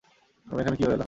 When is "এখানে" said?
0.61-0.75